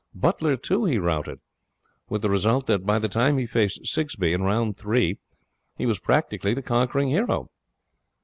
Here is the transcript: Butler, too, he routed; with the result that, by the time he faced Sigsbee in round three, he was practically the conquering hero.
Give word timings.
Butler, 0.15 0.57
too, 0.57 0.85
he 0.85 0.97
routed; 0.97 1.41
with 2.09 2.23
the 2.23 2.29
result 2.31 2.65
that, 2.65 2.87
by 2.87 2.97
the 2.97 3.07
time 3.07 3.37
he 3.37 3.45
faced 3.45 3.85
Sigsbee 3.85 4.33
in 4.33 4.41
round 4.41 4.75
three, 4.75 5.19
he 5.77 5.85
was 5.85 5.99
practically 5.99 6.55
the 6.55 6.63
conquering 6.63 7.09
hero. 7.09 7.49